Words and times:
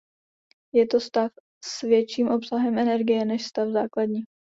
Je 0.73 0.85
to 0.87 0.99
stav 0.99 1.29
s 1.65 1.81
větším 1.81 2.27
obsahem 2.29 2.77
energie 2.77 3.25
než 3.25 3.45
stav 3.45 3.69
základní. 3.69 4.23